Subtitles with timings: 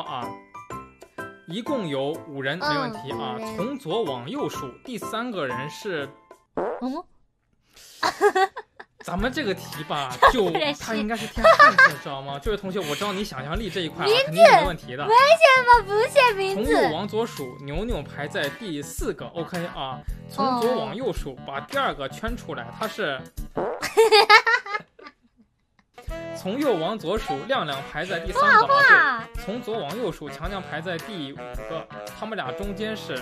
[0.00, 0.28] 啊，
[1.46, 3.36] 一共有五人，没问题啊。
[3.56, 6.08] 从左往右数，第三个人是，
[6.80, 7.04] 嗯，
[9.04, 12.38] 咱们这个题吧， 就他应该是填汉字，知道吗？
[12.42, 15.06] 这 位同学，我知道你想象力这一块肯定是没问题的。
[15.06, 16.72] 为什么不写名字？
[16.72, 19.98] 从右往左数，牛牛排在第四个，OK 啊。
[20.28, 23.20] 从左往右数，把第二个圈出来，他是。
[26.36, 28.66] 从右往左数，亮亮排在第三个。
[28.66, 31.86] 对，从左往右数，强强排在第五个。
[32.18, 33.18] 他们俩中间是。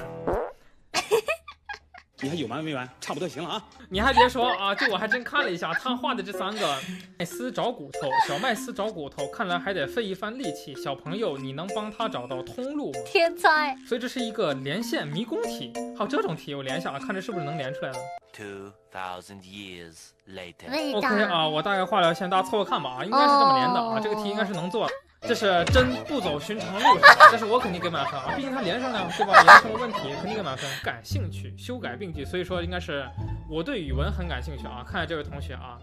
[2.20, 2.88] 你还有完没完？
[3.00, 3.64] 差不多行了啊！
[3.88, 6.76] 你还别说啊，就我还真看了一下，他画的这三个
[7.16, 10.74] 麦斯找骨头，小麦斯找骨头，看来还得费一番力气。
[10.82, 12.98] 小朋友，你能帮他找到通路吗？
[13.06, 13.76] 天才！
[13.86, 15.72] 所以这是一个连线迷宫题。
[15.96, 17.98] 好，这种题我连一下，看这是不是能连出来了。
[18.32, 20.96] Two thousand years later。
[20.96, 24.88] OK 啊，我大概画了线，大家凑合看吧啊，应该是这么连的啊，这个题应该是能做。
[25.20, 26.98] 这是真不走寻常路，
[27.30, 29.32] 但是我肯定给满分啊，毕竟他连上了，对吧？
[29.42, 30.68] 连上了问题，肯定给满分。
[30.82, 33.08] 感兴趣，修改病句，所以说应该是
[33.50, 34.84] 我对语文很感兴趣啊。
[34.86, 35.78] 看下这位同学啊。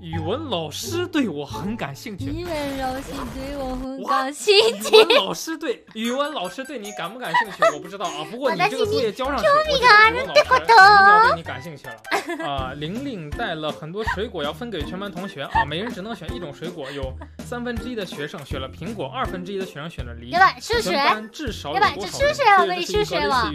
[0.00, 2.26] 语文老师对我很感兴趣。
[2.26, 3.02] 语文老师
[3.34, 4.96] 对我很感兴趣。
[4.96, 7.64] 语文老师对语文老师对你感不感兴趣？
[7.74, 8.24] 我不知道啊。
[8.30, 12.46] 不过你这个作业交上去，我语文老师肯定要对你感兴趣了。
[12.46, 16.88] 啊，玲玲带了很多水果要分给全班同学啊，每人只能选一种水果。
[16.92, 17.12] 有
[17.44, 20.30] 三分之一的学生选了苹果，二分之一的学生选了梨。
[20.30, 20.54] 对吧？
[20.60, 20.92] 数学。
[21.32, 21.94] 至少有多少？
[21.96, 23.50] 这数学我们数学嘛。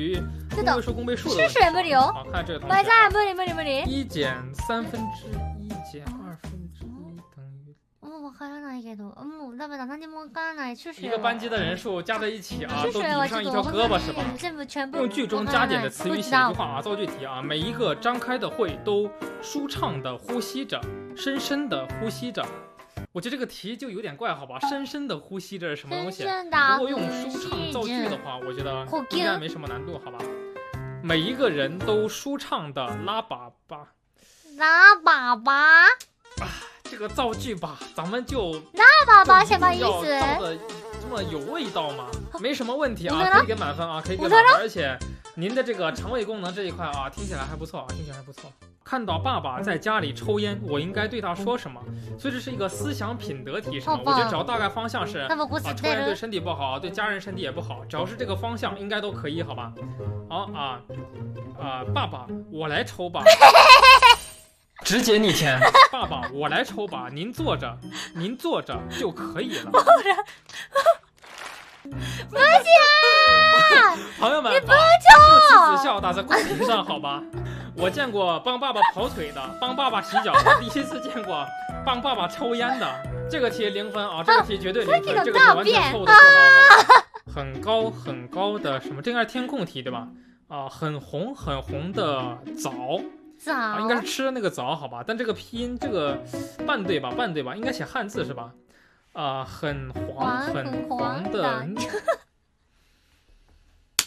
[0.53, 1.47] 公倍数公倍数的。
[1.47, 2.11] 数学没得哦。
[2.13, 2.75] 好，看这个同学。
[2.75, 3.89] 没得没得没得没得。
[3.89, 4.35] 一减
[4.67, 5.39] 三分之。
[10.97, 14.23] 一个班级的人数加在一起啊，都比不上一条胳膊是吧？
[14.93, 19.09] 用句中加点的词语写一句话啊，造句题啊，每一个张开的会都
[19.41, 20.79] 舒畅的呼吸着，
[21.15, 22.45] 深深的呼吸着。
[23.11, 24.59] 我觉得这个题就有点怪，好吧？
[24.67, 26.23] 深深的呼吸着是什么东西？
[26.23, 30.17] 如果用舒畅造句的话，我觉得应该没什么难度，好吧？
[31.03, 33.85] 每一个人都舒畅的拉粑粑，
[34.57, 35.85] 拉粑粑。
[36.93, 40.19] 这个造句吧，咱们就那粑粑什么意思？
[40.19, 40.55] 造的
[41.01, 42.05] 这么有味道吗？
[42.39, 44.55] 没什么问题啊，可以给满分啊，可以给满分。
[44.57, 44.95] 而且
[45.33, 48.43] 您的这个肠胃功能这一块啊，听起来还不错啊，听起来还不错。
[48.83, 51.81] 看到爸爸在家里抽烟，我应该对他说什么？
[52.19, 53.99] 所以这是一个思想品德题，是吗？
[54.05, 55.27] 我觉得只要大概方向是啊，
[55.75, 59.73] 抽烟对身体不好，对家人身体也不好，只要是这个方向，应该都可以，好吧？
[60.29, 60.79] 好啊
[61.59, 63.23] 啊，爸爸，我来抽吧。
[64.83, 65.57] 直接逆天，
[65.91, 67.77] 爸爸，我来抽吧，您坐着，
[68.13, 69.71] 您坐着就可以了。
[69.71, 69.79] 不
[72.37, 72.67] 行，
[74.19, 77.23] 朋友们，你不抽，不耻笑打在公屏上，好吧？
[77.75, 81.45] 我见过帮爸爸跑腿的，帮爸爸洗脚的，第一次见过
[81.85, 83.03] 帮爸爸抽烟的。
[83.31, 86.13] 这个题零分啊，这个题绝对零分，这个题完全错的错的。
[87.33, 89.01] 很高很高的什么？
[89.01, 90.07] 这应该是填空题对吧？
[90.49, 92.99] 啊，很红很红的枣。
[93.43, 95.03] 枣应该是吃的那个枣，好吧？
[95.05, 96.17] 但这个拼音这个
[96.65, 97.11] 半对吧？
[97.11, 97.55] 半对吧？
[97.55, 98.51] 应该写汉字是吧？
[99.11, 101.65] 啊，很黄很黄的。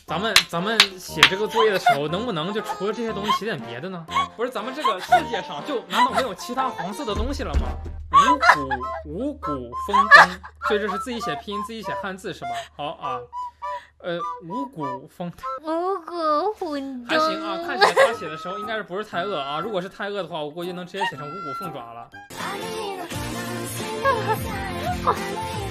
[0.07, 4.07] 咱们咱们写这个作业的时候，能不能就除了这些东西写点别的呢？
[4.37, 7.67] 不是，咱们这个世界上就难道没有其他黄色的东西了吗？
[8.13, 9.49] 五谷五谷
[9.87, 12.51] 丰登，所以这是自己写拼音，自己写汉字是吧？
[12.77, 13.19] 好啊。
[13.99, 16.66] 呃，五谷丰登五谷丰
[18.27, 19.61] 写的时候应该是不是太饿啊？
[19.61, 22.11] 如果是太饿的话，我估计能直接写成五谷凤爪了。